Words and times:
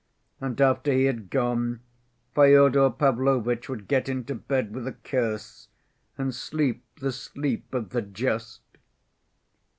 And 0.39 0.59
after 0.59 0.91
he 0.91 1.03
had 1.03 1.29
gone, 1.29 1.81
Fyodor 2.33 2.89
Pavlovitch 2.89 3.69
would 3.69 3.87
get 3.87 4.09
into 4.09 4.33
bed 4.33 4.73
with 4.73 4.87
a 4.87 4.93
curse 4.93 5.67
and 6.17 6.33
sleep 6.33 6.83
the 6.99 7.11
sleep 7.11 7.71
of 7.71 7.91
the 7.91 8.01
just. 8.01 8.61